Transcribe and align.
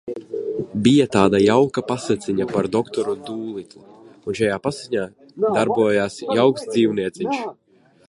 Bija 0.85 1.03
tāda 1.15 1.41
jauka 1.43 1.83
pasaciņa 1.91 2.47
par 2.53 2.69
doktoru 2.77 3.15
Dūlitlu, 3.29 3.85
un 4.17 4.41
šajā 4.43 4.59
pasaciņā 4.67 5.07
darbojās 5.47 6.21
jauks 6.41 6.71
dzīvnieciņš. 6.75 7.51